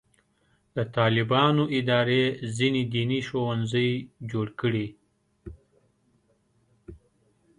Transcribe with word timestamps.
د 0.75 0.77
طالبانو 0.97 1.63
اداره 1.79 2.23
ځینې 2.57 2.81
دیني 2.93 3.19
ښوونځي 3.27 3.89
جوړ 4.31 4.47
کړي. 4.61 4.87